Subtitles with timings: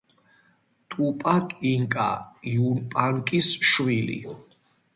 [0.93, 2.07] ტუპაკ ინკა
[2.53, 4.21] იუპანკის შვილი.